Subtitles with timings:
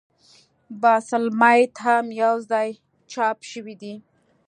[0.81, 2.69] بحث المیت هم یو ځای
[3.11, 3.95] چاپ شوی دی.